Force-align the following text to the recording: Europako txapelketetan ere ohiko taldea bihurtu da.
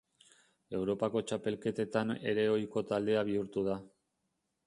Europako 0.77 1.21
txapelketetan 1.31 2.15
ere 2.33 2.47
ohiko 2.55 2.85
taldea 2.93 3.23
bihurtu 3.29 3.67
da. 3.71 3.79